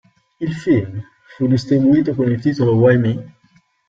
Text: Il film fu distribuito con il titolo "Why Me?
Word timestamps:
Il 0.39 0.55
film 0.55 0.99
fu 1.37 1.45
distribuito 1.45 2.15
con 2.15 2.27
il 2.31 2.41
titolo 2.41 2.73
"Why 2.73 2.97
Me? 2.97 3.33